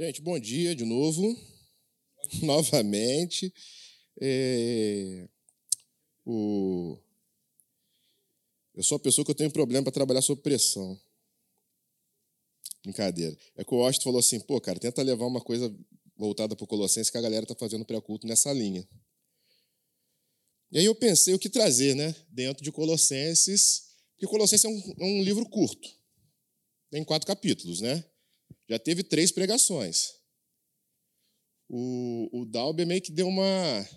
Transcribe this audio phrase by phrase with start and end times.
[0.00, 1.38] Gente, bom dia de novo,
[2.40, 3.52] novamente.
[4.18, 5.28] É...
[6.24, 6.96] O...
[8.74, 10.98] Eu sou uma pessoa que eu tenho problema para trabalhar sob pressão.
[12.82, 13.36] Brincadeira.
[13.54, 15.70] É que o Austin falou assim, pô, cara, tenta levar uma coisa
[16.16, 18.88] voltada para o Colossenses que a galera está fazendo pré-culto nessa linha.
[20.72, 23.82] E aí eu pensei o que trazer, né, dentro de Colossenses,
[24.12, 25.90] porque Colossenses é um, é um livro curto,
[26.90, 28.09] tem quatro capítulos, né?
[28.70, 30.14] Já teve três pregações.
[31.68, 33.88] O, o meio que deu uma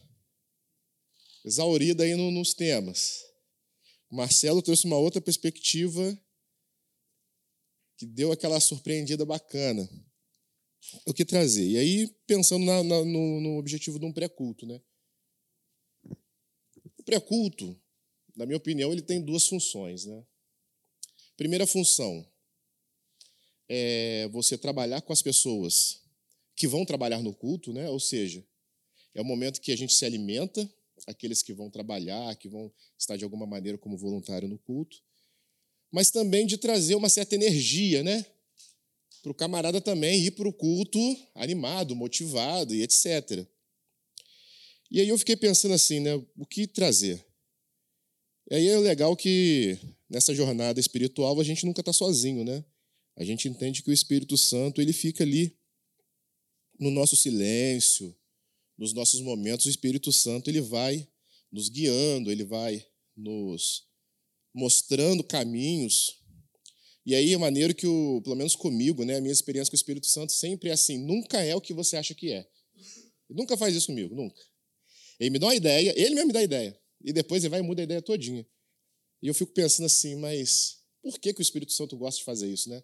[1.45, 3.21] exaurida aí no, nos temas.
[4.09, 6.19] O Marcelo trouxe uma outra perspectiva
[7.97, 9.87] que deu aquela surpreendida bacana.
[11.05, 11.67] O que trazer?
[11.67, 14.81] E aí, pensando na, na, no, no objetivo de um pré-culto, né?
[16.97, 17.79] O pré-culto,
[18.35, 20.25] na minha opinião, ele tem duas funções, né?
[21.37, 22.32] Primeira função
[23.75, 26.01] é você trabalhar com as pessoas
[26.55, 27.89] que vão trabalhar no culto, né?
[27.89, 28.45] Ou seja,
[29.15, 30.69] é o momento que a gente se alimenta,
[31.07, 35.01] aqueles que vão trabalhar, que vão estar de alguma maneira como voluntário no culto,
[35.91, 38.23] mas também de trazer uma certa energia, né?
[39.23, 40.99] Para o camarada também ir para o culto
[41.33, 43.47] animado, motivado e etc.
[44.91, 46.13] E aí eu fiquei pensando assim, né?
[46.37, 47.25] O que trazer?
[48.51, 52.63] E aí é legal que nessa jornada espiritual a gente nunca está sozinho, né?
[53.15, 55.55] A gente entende que o Espírito Santo ele fica ali
[56.79, 58.15] no nosso silêncio,
[58.77, 61.07] nos nossos momentos, o Espírito Santo ele vai
[61.51, 63.87] nos guiando, ele vai nos
[64.53, 66.19] mostrando caminhos.
[67.05, 69.77] E aí é maneiro que, o, pelo menos comigo, né, a minha experiência com o
[69.77, 72.47] Espírito Santo sempre é assim: nunca é o que você acha que é.
[73.29, 74.41] Ele nunca faz isso comigo, nunca.
[75.19, 76.79] Ele me dá uma ideia, ele mesmo me dá a ideia.
[77.03, 78.45] E depois ele vai e muda a ideia todinha.
[79.21, 82.51] E eu fico pensando assim, mas por que, que o Espírito Santo gosta de fazer
[82.51, 82.83] isso, né?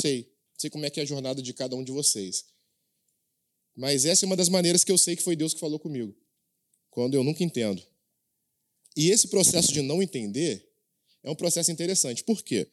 [0.00, 0.32] Sei.
[0.56, 2.44] Sei como é que é a jornada de cada um de vocês.
[3.74, 6.14] Mas essa é uma das maneiras que eu sei que foi Deus que falou comigo.
[6.90, 7.82] Quando eu nunca entendo.
[8.96, 10.66] E esse processo de não entender
[11.22, 12.24] é um processo interessante.
[12.24, 12.66] Por quê?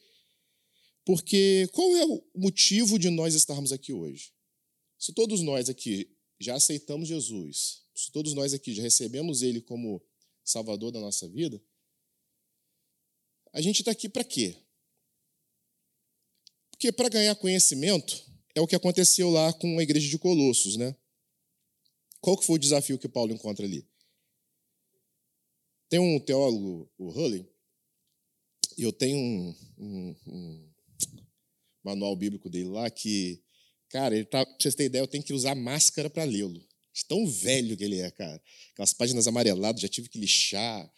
[1.04, 4.32] Porque qual é o motivo de nós estarmos aqui hoje?
[4.98, 6.08] Se todos nós aqui
[6.40, 10.02] já aceitamos Jesus, se todos nós aqui já recebemos Ele como
[10.42, 11.60] Salvador da nossa vida,
[13.52, 14.56] a gente está aqui para quê?
[16.74, 18.20] Porque para ganhar conhecimento
[18.54, 20.94] é o que aconteceu lá com a igreja de Colossos, né?
[22.20, 23.88] Qual que foi o desafio que Paulo encontra ali?
[25.88, 27.48] Tem um teólogo, o Hulley,
[28.76, 30.70] e eu tenho um, um, um,
[31.84, 33.40] manual bíblico dele lá que,
[33.88, 36.60] cara, ele tá, pra vocês terem ideia, eu tenho que usar máscara para lê-lo.
[37.06, 38.42] Tão velho que ele é, cara.
[38.72, 40.92] Aquelas páginas amareladas, já tive que lixar,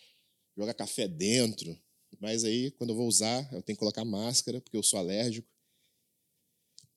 [0.56, 1.78] jogar café dentro.
[2.19, 5.56] Mas aí, quando eu vou usar, eu tenho que colocar máscara, porque eu sou alérgico.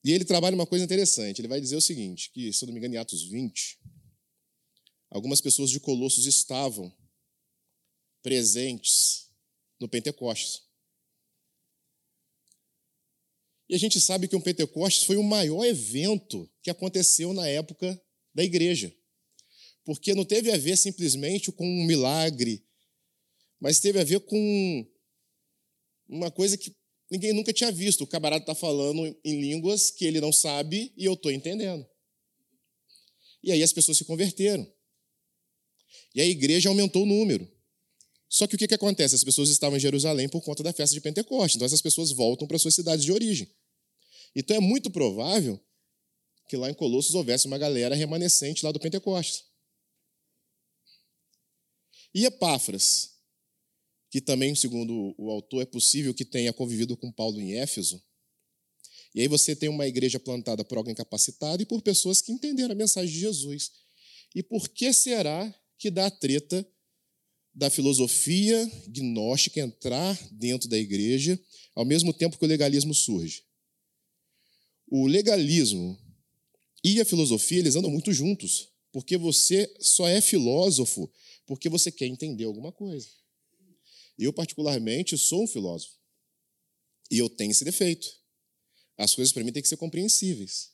[0.02, 1.40] E ele trabalha uma coisa interessante.
[1.40, 3.78] Ele vai dizer o seguinte, que, se eu não me engano, em Atos 20,
[5.10, 6.94] algumas pessoas de Colossos estavam
[8.22, 9.30] presentes
[9.78, 10.62] no Pentecostes.
[13.68, 18.00] E a gente sabe que o Pentecostes foi o maior evento que aconteceu na época
[18.34, 18.92] da igreja.
[19.84, 22.64] Porque não teve a ver simplesmente com um milagre,
[23.60, 24.86] mas teve a ver com
[26.08, 26.74] uma coisa que
[27.10, 28.04] ninguém nunca tinha visto.
[28.04, 31.86] O camarada está falando em línguas que ele não sabe e eu estou entendendo.
[33.42, 34.70] E aí as pessoas se converteram.
[36.14, 37.50] E a igreja aumentou o número.
[38.28, 39.14] Só que o que, que acontece?
[39.14, 41.56] As pessoas estavam em Jerusalém por conta da festa de Pentecostes.
[41.56, 43.50] Então essas pessoas voltam para suas cidades de origem.
[44.34, 45.60] Então é muito provável
[46.48, 49.44] que lá em Colossos houvesse uma galera remanescente lá do Pentecostes.
[52.14, 53.19] E Epáfras,
[54.10, 58.02] que também, segundo o autor, é possível que tenha convivido com Paulo em Éfeso.
[59.14, 62.72] E aí você tem uma igreja plantada por alguém capacitado e por pessoas que entenderam
[62.72, 63.70] a mensagem de Jesus.
[64.34, 66.66] E por que será que dá a treta
[67.54, 71.38] da filosofia gnóstica entrar dentro da igreja,
[71.74, 73.44] ao mesmo tempo que o legalismo surge?
[74.88, 75.98] O legalismo
[76.82, 81.10] e a filosofia, eles andam muito juntos, porque você só é filósofo
[81.46, 83.08] porque você quer entender alguma coisa.
[84.20, 85.98] Eu, particularmente, sou um filósofo.
[87.10, 88.06] E eu tenho esse defeito.
[88.98, 90.72] As coisas para mim têm que ser compreensíveis.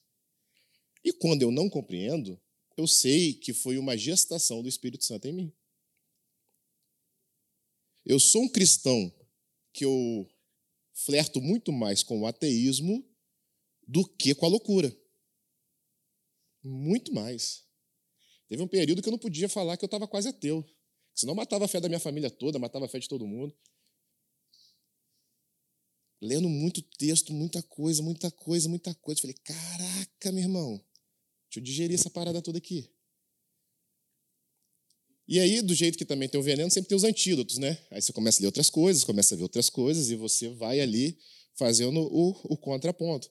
[1.04, 2.40] E quando eu não compreendo,
[2.76, 5.52] eu sei que foi uma gestação do Espírito Santo em mim.
[8.04, 9.14] Eu sou um cristão
[9.72, 10.28] que eu
[10.92, 13.08] flerto muito mais com o ateísmo
[13.86, 14.94] do que com a loucura.
[16.64, 17.64] Muito mais.
[18.48, 20.68] Teve um período que eu não podia falar que eu estava quase ateu.
[21.16, 23.52] Senão matava a fé da minha família toda, matava a fé de todo mundo.
[26.20, 29.20] Lendo muito texto, muita coisa, muita coisa, muita coisa.
[29.20, 30.80] Falei, caraca, meu irmão,
[31.56, 32.90] Deixa eu digerir essa parada toda aqui.
[35.28, 37.78] E aí, do jeito que também tem o veneno, sempre tem os antídotos, né?
[37.90, 40.80] Aí você começa a ler outras coisas, começa a ver outras coisas, e você vai
[40.80, 41.18] ali
[41.54, 43.28] fazendo o, o contraponto.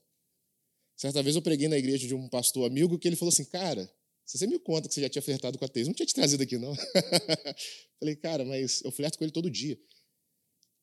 [0.97, 3.89] Certa vez eu preguei na igreja de um pastor amigo que ele falou assim: Cara,
[4.25, 6.41] você me conta que você já tinha flertado com a Teis, não tinha te trazido
[6.41, 6.75] aqui, não.
[7.99, 9.79] Falei, cara, mas eu flerto com ele todo dia.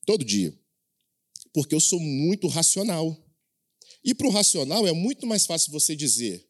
[0.06, 0.56] Todo dia.
[1.52, 3.16] Porque eu sou muito racional.
[4.04, 6.48] E para o racional é muito mais fácil você dizer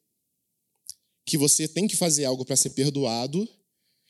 [1.25, 3.47] que você tem que fazer algo para ser perdoado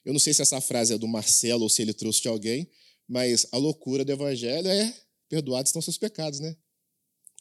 [0.05, 2.69] eu não sei se essa frase é do Marcelo ou se ele trouxe de alguém,
[3.07, 4.93] mas a loucura do evangelho é
[5.29, 6.55] perdoados estão seus pecados, né?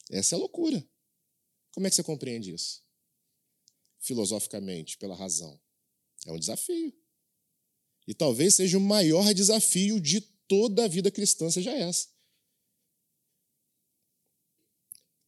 [0.09, 0.83] Essa é a loucura.
[1.73, 2.82] Como é que você compreende isso?
[4.03, 5.59] Filosoficamente, pela razão.
[6.27, 6.93] É um desafio.
[8.07, 12.07] E talvez seja o maior desafio de toda a vida cristã, seja essa.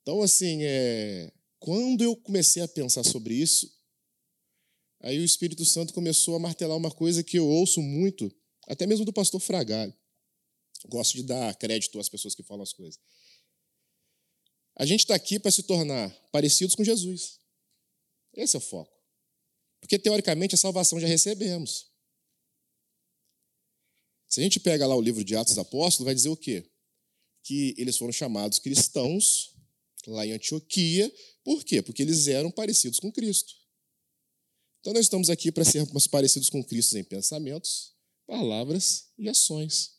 [0.02, 1.34] Então, assim, é...
[1.58, 3.76] quando eu comecei a pensar sobre isso,
[5.06, 8.36] Aí o Espírito Santo começou a martelar uma coisa que eu ouço muito,
[8.68, 9.94] até mesmo do pastor Fragalho.
[10.88, 13.00] Gosto de dar crédito às pessoas que falam as coisas.
[14.76, 17.40] A gente está aqui para se tornar parecidos com Jesus.
[18.36, 18.94] Esse é o foco.
[19.80, 21.88] Porque, teoricamente, a salvação já recebemos.
[24.28, 26.70] Se a gente pega lá o livro de Atos dos Apóstolos, vai dizer o quê?
[27.44, 29.56] Que eles foram chamados cristãos
[30.08, 31.12] lá em Antioquia.
[31.44, 31.82] Por quê?
[31.82, 33.54] Porque eles eram parecidos com Cristo.
[34.80, 37.96] Então, nós estamos aqui para sermos parecidos com Cristo em pensamentos,
[38.28, 39.96] palavras e ações.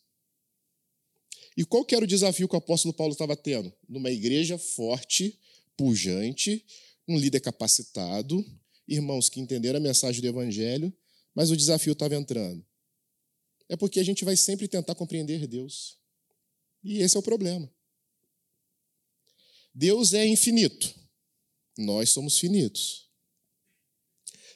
[1.57, 3.73] E qual que era o desafio que o apóstolo Paulo estava tendo?
[3.89, 5.39] Numa igreja forte,
[5.75, 6.63] pujante,
[7.07, 8.43] um líder capacitado,
[8.87, 10.93] irmãos que entenderam a mensagem do evangelho,
[11.33, 12.65] mas o desafio estava entrando.
[13.69, 15.97] É porque a gente vai sempre tentar compreender Deus.
[16.83, 17.71] E esse é o problema.
[19.73, 20.93] Deus é infinito.
[21.77, 23.09] Nós somos finitos.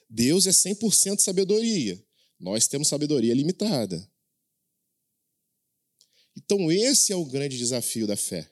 [0.09, 2.03] Deus é 100% sabedoria.
[2.39, 4.09] Nós temos sabedoria limitada.
[6.35, 8.49] Então, esse é o grande desafio da fé.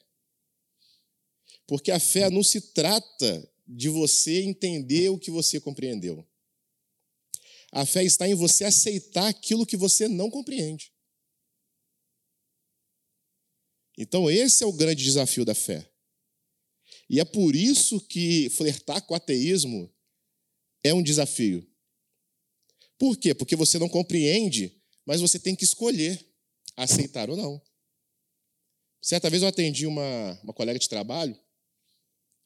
[1.65, 6.27] Porque a fé não se trata de você entender o que você compreendeu.
[7.71, 10.91] A fé está em você aceitar aquilo que você não compreende.
[13.95, 15.87] Então, esse é o grande desafio da fé.
[17.07, 19.93] E é por isso que flertar com o ateísmo
[20.83, 21.67] é um desafio.
[22.97, 23.35] Por quê?
[23.35, 26.27] Porque você não compreende, mas você tem que escolher
[26.75, 27.61] aceitar ou não.
[29.01, 31.37] Certa vez eu atendi uma, uma colega de trabalho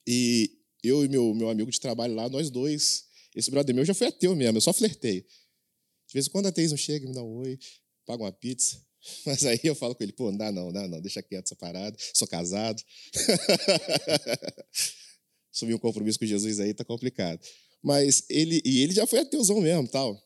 [0.06, 3.94] e eu e meu, meu amigo de trabalho lá, nós dois, esse brother meu já
[3.94, 5.22] foi ateu mesmo, eu só flertei.
[5.22, 7.58] De vez em quando a não chega, me dá um oi,
[8.06, 8.84] paga uma pizza.
[9.26, 11.56] Mas aí eu falo com ele, pô, não dá não, não não, deixa quieto essa
[11.56, 12.82] parada, sou casado.
[15.54, 17.40] Assumir um compromisso com Jesus aí tá complicado.
[17.82, 20.22] Mas ele, e ele já foi ateuzão mesmo, tal.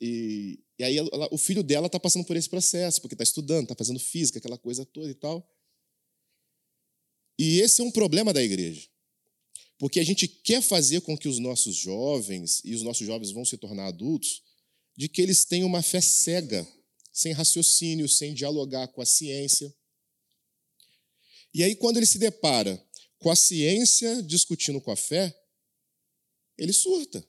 [0.00, 3.64] E, e aí ela, o filho dela está passando por esse processo, porque está estudando,
[3.64, 5.46] está fazendo física, aquela coisa toda e tal.
[7.38, 8.88] E esse é um problema da igreja.
[9.82, 13.44] Porque a gente quer fazer com que os nossos jovens, e os nossos jovens vão
[13.44, 14.40] se tornar adultos,
[14.96, 16.64] de que eles tenham uma fé cega,
[17.12, 19.74] sem raciocínio, sem dialogar com a ciência.
[21.52, 22.80] E aí, quando ele se depara
[23.18, 25.36] com a ciência discutindo com a fé,
[26.56, 27.26] ele surta.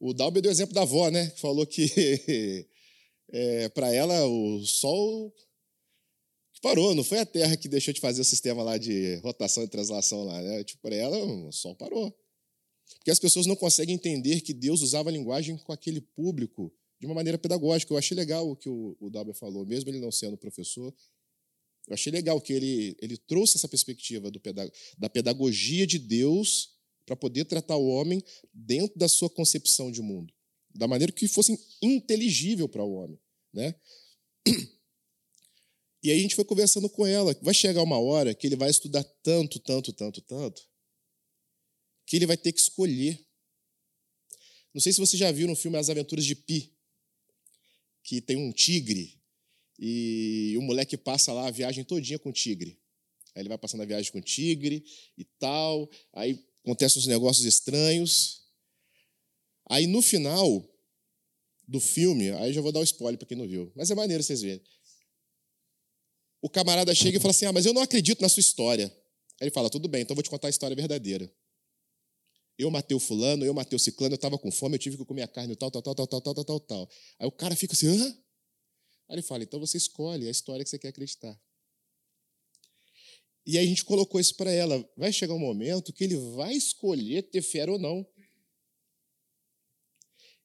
[0.00, 1.30] O Dalby deu o exemplo da avó, né?
[1.30, 2.66] Que falou que
[3.30, 5.32] é, para ela o sol
[6.64, 9.68] parou, não foi a Terra que deixou de fazer o sistema lá de rotação e
[9.68, 10.64] translação lá, né?
[10.64, 12.10] Tipo, para ela o sol parou.
[12.96, 17.04] Porque as pessoas não conseguem entender que Deus usava a linguagem com aquele público de
[17.04, 17.92] uma maneira pedagógica.
[17.92, 20.94] Eu achei legal o que o, o falou, mesmo ele não sendo professor.
[21.86, 24.40] Eu achei legal que ele, ele trouxe essa perspectiva do,
[24.96, 26.70] da pedagogia de Deus
[27.04, 30.32] para poder tratar o homem dentro da sua concepção de mundo,
[30.74, 33.20] da maneira que fosse inteligível para o homem,
[33.52, 33.74] né?
[36.04, 38.68] E aí a gente foi conversando com ela, vai chegar uma hora que ele vai
[38.68, 40.62] estudar tanto, tanto, tanto, tanto,
[42.04, 43.18] que ele vai ter que escolher.
[44.74, 46.70] Não sei se você já viu no filme As Aventuras de Pi,
[48.02, 49.18] que tem um tigre
[49.78, 52.78] e o moleque passa lá a viagem todinha com o tigre.
[53.34, 54.84] Aí ele vai passando a viagem com o tigre
[55.16, 58.42] e tal, aí acontecem uns negócios estranhos.
[59.70, 60.70] Aí no final
[61.66, 63.94] do filme, aí já vou dar o um spoiler para quem não viu, mas é
[63.94, 64.73] maneiro vocês verem.
[66.44, 68.94] O camarada chega e fala assim: Ah, mas eu não acredito na sua história.
[69.40, 71.32] Aí ele fala: Tudo bem, então vou te contar a história verdadeira.
[72.58, 75.06] Eu matei o fulano, eu matei o ciclano, eu estava com fome, eu tive que
[75.06, 76.90] comer a carne, tal, tal, tal, tal, tal, tal, tal, tal.
[77.18, 78.06] Aí o cara fica assim: Hã?
[79.08, 81.34] Aí ele fala: Então você escolhe a história que você quer acreditar.
[83.46, 84.86] E aí a gente colocou isso para ela.
[84.98, 88.06] Vai chegar um momento que ele vai escolher ter fé ou não.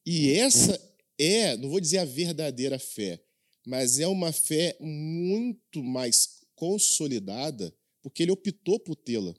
[0.06, 0.80] E essa
[1.18, 3.22] é, não vou dizer a verdadeira fé,
[3.66, 9.34] mas é uma fé muito mais consolidada, porque ele optou por tê-la.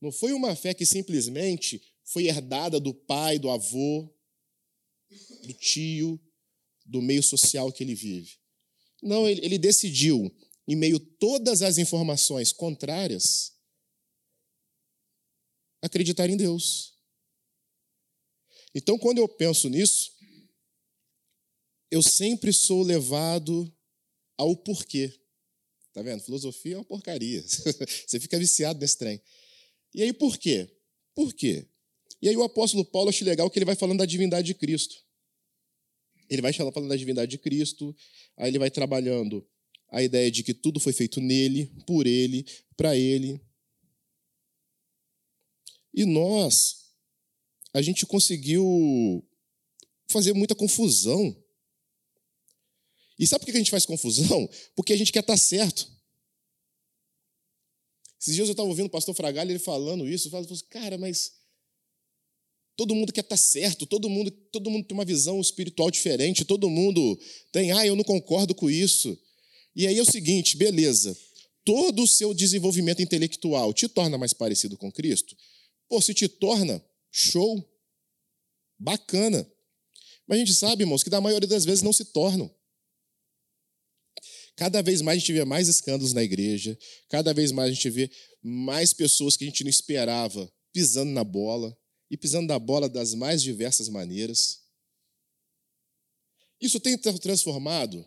[0.00, 4.08] Não foi uma fé que simplesmente foi herdada do pai, do avô,
[5.44, 6.20] do tio,
[6.84, 8.38] do meio social que ele vive.
[9.02, 10.34] Não, ele, ele decidiu,
[10.66, 13.52] em meio a todas as informações contrárias,
[15.82, 16.94] acreditar em Deus.
[18.74, 20.12] Então, quando eu penso nisso,
[21.90, 23.72] eu sempre sou levado
[24.36, 25.12] ao porquê.
[25.92, 26.22] Tá vendo?
[26.22, 27.42] Filosofia é uma porcaria.
[28.06, 29.20] Você fica viciado nesse trem.
[29.94, 30.68] E aí, por quê?
[31.14, 31.66] Por quê?
[32.20, 35.02] E aí, o apóstolo Paulo, acho legal que ele vai falando da divindade de Cristo.
[36.28, 37.96] Ele vai falando da divindade de Cristo,
[38.36, 39.46] aí ele vai trabalhando
[39.90, 42.44] a ideia de que tudo foi feito nele, por ele,
[42.76, 43.40] para ele.
[45.94, 46.92] E nós,
[47.72, 49.26] a gente conseguiu
[50.08, 51.34] fazer muita confusão.
[53.18, 54.48] E sabe por que a gente faz confusão?
[54.76, 55.90] Porque a gente quer estar certo.
[58.20, 61.32] Esses dias eu estava ouvindo o pastor Fragalho ele falando isso, eu assim, cara, mas
[62.76, 66.68] todo mundo quer estar certo, todo mundo, todo mundo tem uma visão espiritual diferente, todo
[66.68, 67.18] mundo
[67.52, 69.16] tem, ah, eu não concordo com isso.
[69.74, 71.16] E aí é o seguinte, beleza,
[71.64, 75.36] todo o seu desenvolvimento intelectual te torna mais parecido com Cristo?
[75.88, 77.64] Pô, se te torna, show,
[78.78, 79.48] bacana.
[80.26, 82.52] Mas a gente sabe, irmãos, que da maioria das vezes não se tornam.
[84.58, 86.76] Cada vez mais a gente vê mais escândalos na igreja,
[87.08, 88.10] cada vez mais a gente vê
[88.42, 91.74] mais pessoas que a gente não esperava pisando na bola,
[92.10, 94.62] e pisando na bola das mais diversas maneiras.
[96.60, 98.04] Isso tem transformado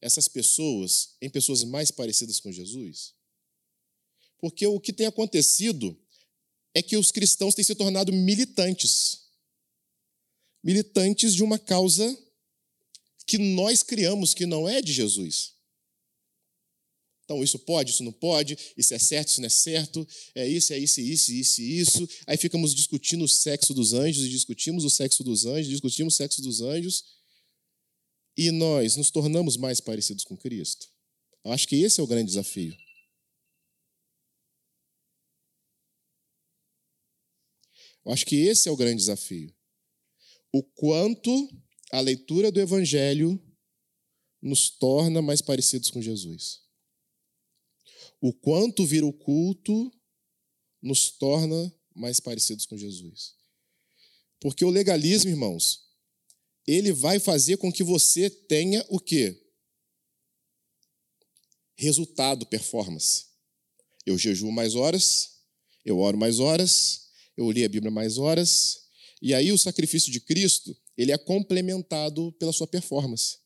[0.00, 3.14] essas pessoas em pessoas mais parecidas com Jesus?
[4.38, 6.00] Porque o que tem acontecido
[6.72, 9.26] é que os cristãos têm se tornado militantes.
[10.62, 12.16] Militantes de uma causa
[13.26, 15.57] que nós criamos, que não é de Jesus.
[17.28, 20.72] Então, isso pode, isso não pode, isso é certo, isso não é certo, é isso,
[20.72, 22.08] é isso, isso, isso, isso.
[22.26, 26.16] Aí ficamos discutindo o sexo dos anjos, e discutimos o sexo dos anjos, discutimos o
[26.16, 27.04] sexo dos anjos,
[28.34, 30.88] e nós nos tornamos mais parecidos com Cristo.
[31.44, 32.74] Eu acho que esse é o grande desafio.
[38.06, 39.54] Eu acho que esse é o grande desafio.
[40.50, 41.30] O quanto
[41.92, 43.38] a leitura do Evangelho
[44.40, 46.66] nos torna mais parecidos com Jesus
[48.20, 49.92] o quanto vir o culto
[50.82, 53.34] nos torna mais parecidos com Jesus.
[54.40, 55.88] Porque o legalismo, irmãos,
[56.66, 59.36] ele vai fazer com que você tenha o quê?
[61.76, 63.26] Resultado, performance.
[64.04, 65.38] Eu jejuo mais horas,
[65.84, 68.88] eu oro mais horas, eu li a Bíblia mais horas,
[69.20, 73.38] e aí o sacrifício de Cristo, ele é complementado pela sua performance.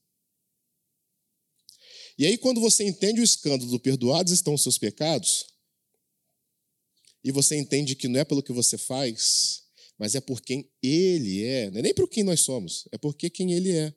[2.18, 5.46] E aí, quando você entende o escândalo do perdoados estão os seus pecados,
[7.24, 9.62] e você entende que não é pelo que você faz,
[9.98, 13.30] mas é por quem Ele é, não é nem por quem nós somos, é porque
[13.30, 13.94] quem Ele é.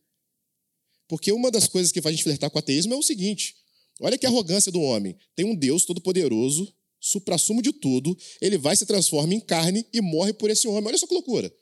[1.07, 3.55] Porque uma das coisas que faz a gente flertar com o ateísmo é o seguinte:
[3.99, 5.17] olha que arrogância do homem.
[5.35, 10.33] Tem um Deus todo-poderoso, suprassumo de tudo, ele vai se transforma em carne e morre
[10.33, 10.87] por esse homem.
[10.87, 11.53] Olha só que loucura.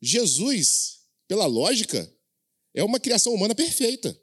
[0.00, 2.10] Jesus, pela lógica,
[2.74, 4.18] é uma criação humana perfeita.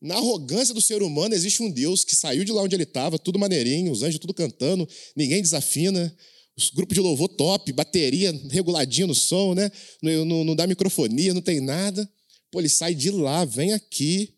[0.00, 3.18] Na arrogância do ser humano existe um Deus que saiu de lá onde ele estava,
[3.18, 6.14] tudo maneirinho, os anjos tudo cantando, ninguém desafina,
[6.56, 9.70] os grupos de louvor top, bateria reguladinha no som, né?
[10.02, 12.08] Não, não, não, dá microfonia, não tem nada.
[12.50, 14.34] Pô, ele sai de lá, vem aqui,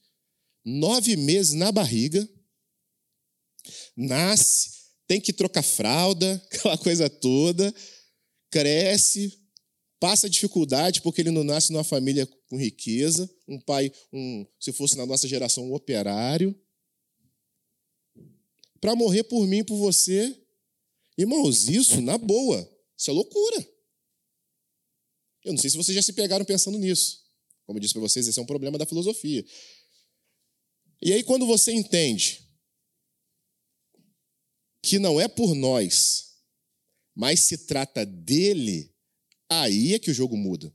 [0.65, 2.29] nove meses na barriga,
[3.97, 4.71] nasce,
[5.07, 7.75] tem que trocar fralda, aquela coisa toda,
[8.51, 9.39] cresce,
[9.99, 14.97] passa dificuldade porque ele não nasce numa família com riqueza, um pai, um, se fosse
[14.97, 16.55] na nossa geração, um operário,
[18.81, 20.37] para morrer por mim por você.
[21.17, 22.61] Irmãos, isso na boa,
[22.97, 23.67] isso é loucura.
[25.45, 27.25] Eu não sei se vocês já se pegaram pensando nisso.
[27.65, 29.43] Como eu disse para vocês, esse é um problema da filosofia.
[31.01, 32.47] E aí, quando você entende
[34.83, 36.35] que não é por nós,
[37.15, 38.91] mas se trata dele,
[39.51, 40.73] Aí é que o jogo muda.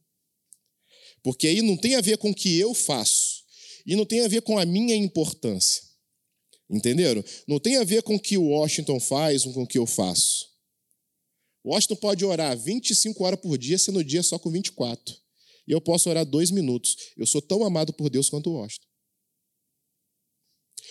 [1.26, 3.44] Porque aí não tem a ver com o que eu faço.
[3.84, 5.82] E não tem a ver com a minha importância.
[6.70, 7.24] Entenderam?
[7.48, 9.88] Não tem a ver com o que o Washington faz ou com o que eu
[9.88, 10.46] faço.
[11.66, 15.16] Washington pode orar 25 horas por dia, sendo dia só com 24.
[15.68, 16.96] E eu posso orar dois minutos.
[17.18, 18.86] Eu sou tão amado por Deus quanto o Washington.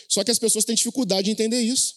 [0.09, 1.95] Só que as pessoas têm dificuldade de entender isso.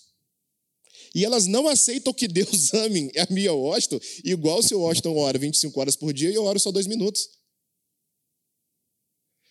[1.16, 5.40] E elas não aceitam que Deus ame a Mia Washington igual se o Washington ora
[5.40, 7.37] 25 horas por dia e eu oro só dois minutos.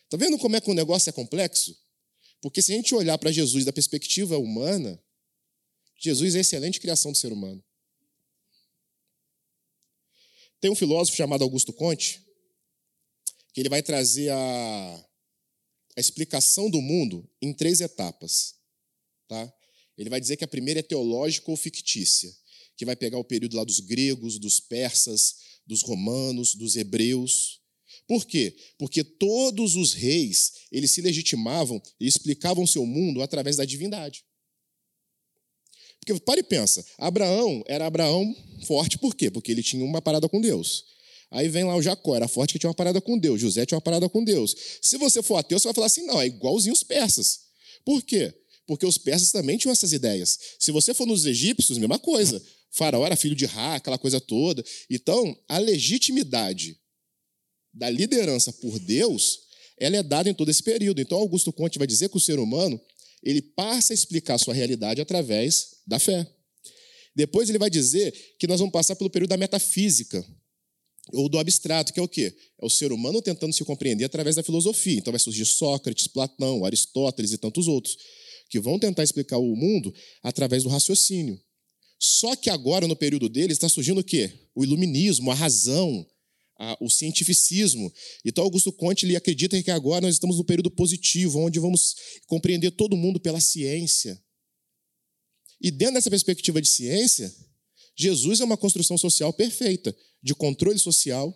[0.09, 1.77] Tá vendo como é que o negócio é complexo?
[2.41, 5.03] Porque se a gente olhar para Jesus da perspectiva humana,
[5.99, 7.65] Jesus é a excelente criação do ser humano.
[10.61, 12.23] Tem um filósofo chamado Augusto Conte,
[13.53, 15.07] que ele vai trazer a,
[15.97, 18.55] a explicação do mundo em três etapas.
[19.29, 19.53] Tá?
[19.97, 22.35] Ele vai dizer que a primeira é teológica ou fictícia,
[22.77, 25.37] que vai pegar o período lá dos gregos, dos persas,
[25.67, 27.61] dos romanos, dos hebreus.
[28.07, 28.57] Por quê?
[28.79, 34.25] Porque todos os reis, eles se legitimavam e explicavam seu mundo através da divindade.
[35.99, 38.35] Porque para e pensa, Abraão era Abraão
[38.65, 39.29] forte por quê?
[39.29, 40.85] Porque ele tinha uma parada com Deus.
[41.31, 43.41] Aí vem lá o Jacó, era forte que tinha uma parada com Deus.
[43.41, 44.55] José tinha uma parada com Deus.
[44.81, 47.41] Se você for ateu, você vai falar assim: não, é igualzinho os persas.
[47.85, 48.33] Por quê?
[48.67, 50.39] Porque os persas também tinham essas ideias.
[50.61, 52.41] Se você for nos egípcios, mesma coisa.
[52.71, 54.65] faraó era filho de Ra, aquela coisa toda.
[54.89, 56.79] Então, a legitimidade
[57.77, 59.41] da liderança por Deus,
[59.79, 61.01] ela é dada em todo esse período.
[61.01, 62.81] Então, Augusto Conte vai dizer que o ser humano
[63.23, 66.27] ele passa a explicar sua realidade através da fé.
[67.15, 70.25] Depois ele vai dizer que nós vamos passar pelo período da metafísica,
[71.13, 72.35] ou do abstrato, que é o quê?
[72.61, 74.99] É o ser humano tentando se compreender através da filosofia.
[74.99, 77.97] Então vai surgir Sócrates, Platão, Aristóteles e tantos outros,
[78.51, 81.41] que vão tentar explicar o mundo através do raciocínio.
[81.99, 84.31] Só que agora, no período deles, está surgindo o quê?
[84.55, 86.07] O iluminismo, a razão,
[86.59, 87.93] a, o cientificismo.
[88.25, 91.97] Então, Augusto Conte ele acredita que agora nós estamos no período positivo, onde vamos
[92.27, 94.21] compreender todo mundo pela ciência.
[95.61, 97.35] E dentro dessa perspectiva de ciência,
[97.97, 101.35] Jesus é uma construção social perfeita, de controle social.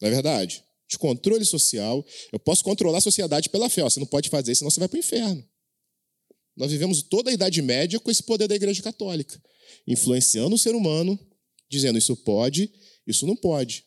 [0.00, 0.64] Não é verdade?
[0.88, 2.04] De controle social.
[2.32, 3.82] Eu posso controlar a sociedade pela fé.
[3.82, 5.46] Você não pode fazer, senão você vai para o inferno.
[6.56, 9.40] Nós vivemos toda a Idade Média com esse poder da Igreja Católica,
[9.86, 11.18] influenciando o ser humano,
[11.68, 12.72] dizendo isso pode,
[13.10, 13.84] isso não pode.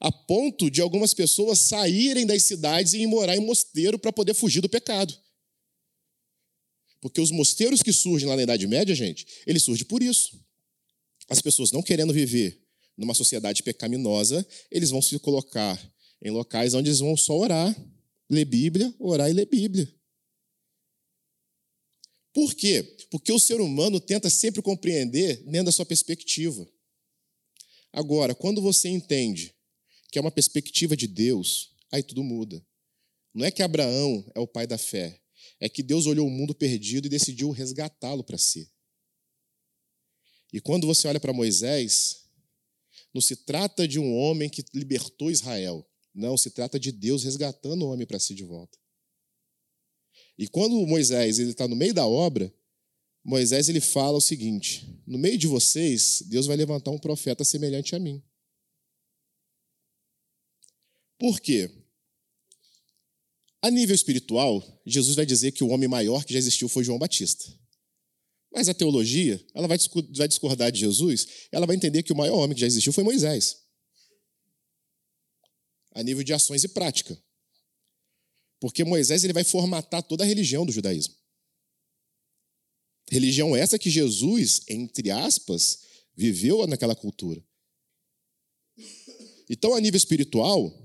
[0.00, 4.34] A ponto de algumas pessoas saírem das cidades e ir morar em mosteiro para poder
[4.34, 5.16] fugir do pecado.
[7.00, 10.40] Porque os mosteiros que surgem lá na Idade Média, gente, eles surgem por isso.
[11.28, 12.62] As pessoas não querendo viver
[12.96, 15.78] numa sociedade pecaminosa, eles vão se colocar
[16.22, 17.76] em locais onde eles vão só orar,
[18.30, 19.92] ler Bíblia, orar e ler Bíblia.
[22.32, 22.82] Por quê?
[23.10, 26.66] Porque o ser humano tenta sempre compreender dentro da sua perspectiva.
[27.94, 29.54] Agora, quando você entende
[30.10, 32.60] que é uma perspectiva de Deus, aí tudo muda.
[33.32, 35.20] Não é que Abraão é o pai da fé,
[35.60, 38.68] é que Deus olhou o mundo perdido e decidiu resgatá-lo para si.
[40.52, 42.24] E quando você olha para Moisés,
[43.12, 45.88] não se trata de um homem que libertou Israel.
[46.12, 48.76] Não, se trata de Deus resgatando o homem para si de volta.
[50.36, 52.52] E quando Moisés está no meio da obra,
[53.24, 57.96] Moisés ele fala o seguinte: no meio de vocês, Deus vai levantar um profeta semelhante
[57.96, 58.22] a mim.
[61.18, 61.70] Por quê?
[63.62, 66.98] A nível espiritual, Jesus vai dizer que o homem maior que já existiu foi João
[66.98, 67.50] Batista.
[68.52, 69.78] Mas a teologia, ela vai
[70.28, 73.56] discordar de Jesus, ela vai entender que o maior homem que já existiu foi Moisés.
[75.92, 77.18] A nível de ações e prática.
[78.60, 81.14] Porque Moisés ele vai formatar toda a religião do judaísmo.
[83.14, 85.78] Religião essa que Jesus, entre aspas,
[86.16, 87.40] viveu naquela cultura.
[89.48, 90.76] Então, a nível espiritual,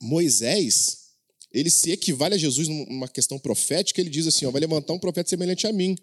[0.00, 1.04] Moisés
[1.52, 4.98] ele se equivale a Jesus numa questão profética, ele diz assim, ó, vai levantar um
[4.98, 5.94] profeta semelhante a mim.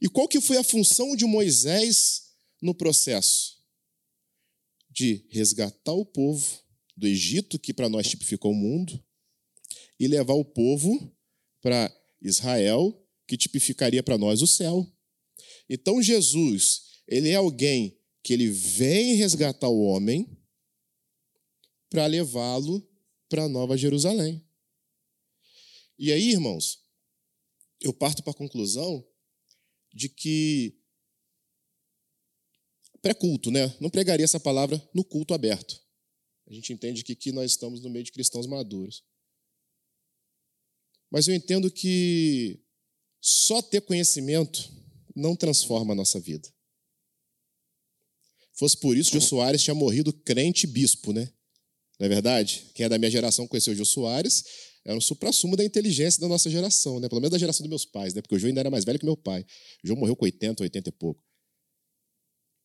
[0.00, 3.58] E qual que foi a função de Moisés no processo?
[4.90, 6.58] De resgatar o povo
[6.96, 8.98] do Egito, que para nós tipificou o mundo,
[10.00, 11.14] e levar o povo
[11.60, 14.90] para Israel, que tipificaria para nós o céu.
[15.68, 20.28] Então Jesus, ele é alguém que ele vem resgatar o homem
[21.88, 22.86] para levá-lo
[23.28, 24.44] para Nova Jerusalém.
[25.98, 26.82] E aí, irmãos,
[27.80, 29.06] eu parto para a conclusão
[29.92, 30.78] de que
[33.00, 33.74] pré-culto, né?
[33.80, 35.82] Não pregaria essa palavra no culto aberto.
[36.46, 39.04] A gente entende que aqui nós estamos no meio de cristãos maduros.
[41.10, 42.61] Mas eu entendo que
[43.22, 44.68] só ter conhecimento
[45.14, 46.52] não transforma a nossa vida.
[48.54, 51.32] Fosse por isso, Jô Soares tinha morrido crente bispo, né?
[51.98, 52.66] Não é verdade?
[52.74, 54.44] Quem é da minha geração conheceu o Jô Soares,
[54.84, 57.08] era um supra-sumo da inteligência da nossa geração, né?
[57.08, 58.20] pelo menos da geração dos meus pais, né?
[58.20, 59.46] porque o João ainda era mais velho que meu pai.
[59.84, 61.24] O João morreu com 80, 80 e pouco.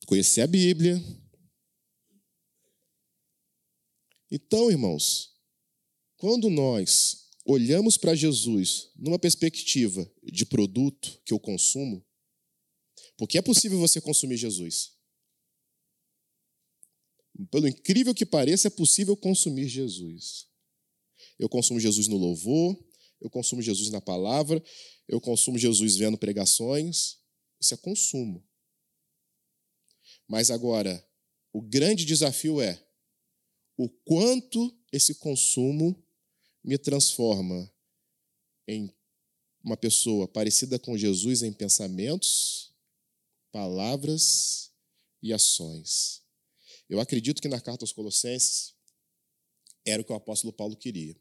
[0.08, 1.02] Conhecia a Bíblia.
[4.32, 5.36] Então, irmãos,
[6.18, 12.06] quando nós olhamos para Jesus numa perspectiva de produto que eu consumo,
[13.16, 14.98] porque é possível você consumir Jesus.
[17.50, 20.48] Pelo incrível que pareça, é possível consumir Jesus.
[21.40, 22.78] Eu consumo Jesus no louvor,
[23.22, 24.62] eu consumo Jesus na palavra,
[25.08, 27.18] eu consumo Jesus vendo pregações.
[27.62, 28.46] Isso é consumo.
[30.28, 31.02] Mas agora,
[31.54, 32.84] o grande desafio é
[33.78, 36.04] o quanto esse consumo
[36.68, 37.74] me transforma
[38.68, 38.94] em
[39.64, 42.76] uma pessoa parecida com Jesus em pensamentos,
[43.54, 44.70] palavras
[45.24, 46.22] e ações.
[46.90, 48.76] Eu acredito que na carta aos Colossenses
[49.86, 51.16] era o que o apóstolo Paulo queria.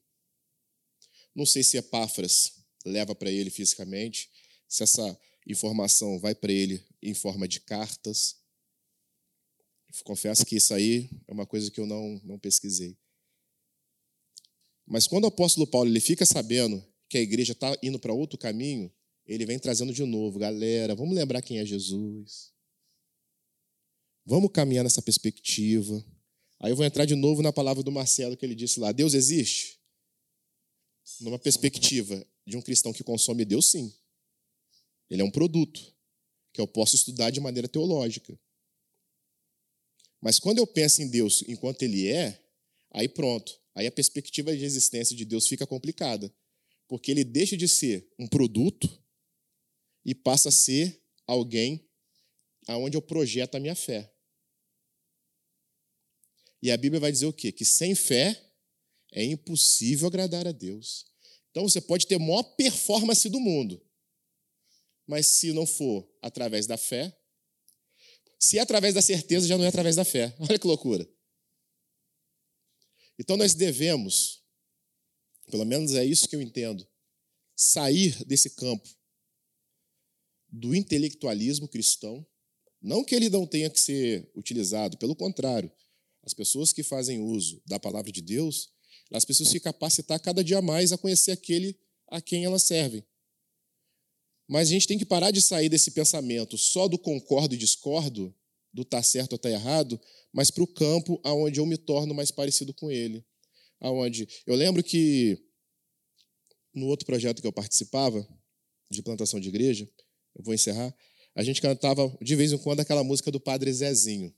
[1.33, 4.29] Não sei se Epáfras leva para ele fisicamente,
[4.67, 8.37] se essa informação vai para ele em forma de cartas.
[10.03, 12.99] Confesso que isso aí é uma coisa que eu não, não pesquisei.
[14.87, 18.39] Mas quando o apóstolo Paulo ele fica sabendo que a igreja está indo para outro
[18.39, 18.93] caminho,
[19.27, 22.53] ele vem trazendo de novo, galera, vamos lembrar quem é Jesus.
[24.25, 26.05] Vamos caminhar nessa perspectiva.
[26.61, 29.15] Aí eu vou entrar de novo na palavra do Marcelo que ele disse lá: Deus
[29.15, 29.81] existe?
[31.21, 33.93] Numa perspectiva de um cristão que consome Deus, sim.
[35.11, 35.95] Ele é um produto
[36.53, 38.39] que eu posso estudar de maneira teológica.
[40.21, 42.43] Mas quando eu penso em Deus enquanto Ele é,
[42.97, 43.61] aí pronto.
[43.75, 46.35] Aí a perspectiva de existência de Deus fica complicada.
[46.89, 48.89] Porque ele deixa de ser um produto
[50.05, 51.87] e passa a ser alguém
[52.67, 54.11] aonde eu projeto a minha fé.
[56.63, 57.53] E a Bíblia vai dizer o quê?
[57.53, 58.43] Que sem fé
[59.13, 61.07] é impossível agradar a Deus.
[61.51, 63.85] Então você pode ter a maior performance do mundo,
[65.07, 67.17] mas se não for através da fé,
[68.39, 70.35] se é através da certeza, já não é através da fé.
[70.41, 71.07] Olha que loucura.
[73.19, 74.43] Então nós devemos,
[75.51, 76.87] pelo menos é isso que eu entendo,
[77.55, 78.89] sair desse campo
[80.49, 82.27] do intelectualismo cristão.
[82.81, 85.71] Não que ele não tenha que ser utilizado, pelo contrário.
[86.23, 88.71] As pessoas que fazem uso da palavra de Deus,
[89.11, 93.05] elas precisam se capacitar cada dia mais a conhecer aquele a quem elas servem.
[94.49, 98.35] Mas a gente tem que parar de sair desse pensamento só do concordo e discordo,
[98.77, 99.99] do tá certo ou tá errado,
[100.31, 103.25] mas para o campo aonde eu me torno mais parecido com ele.
[103.81, 105.43] Aonde eu lembro que
[106.75, 108.27] no outro projeto que eu participava
[108.91, 109.89] de plantação de igreja,
[110.35, 110.95] eu vou encerrar,
[111.35, 114.33] a gente cantava de vez em quando aquela música do Padre Zezinho.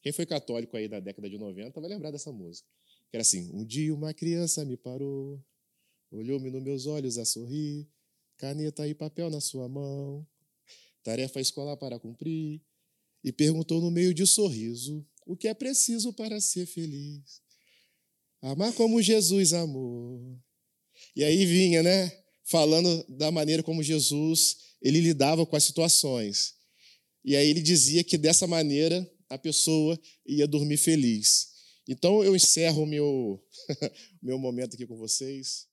[0.00, 2.68] Quem foi católico aí da década de 90 vai lembrar dessa música.
[3.10, 5.44] Que era assim: Um dia uma criança me parou,
[6.10, 7.88] olhou-me nos meus olhos a sorrir,
[8.36, 10.26] caneta e papel na sua mão,
[11.02, 12.62] tarefa escolar para cumprir,
[13.22, 17.40] e perguntou no meio de sorriso: O que é preciso para ser feliz?
[18.42, 20.38] Amar como Jesus amou.
[21.14, 22.10] E aí vinha, né?
[22.44, 26.54] Falando da maneira como Jesus ele lidava com as situações.
[27.24, 31.48] E aí ele dizia que dessa maneira a pessoa ia dormir feliz.
[31.86, 33.44] Então eu encerro o meu,
[34.22, 35.69] meu momento aqui com vocês.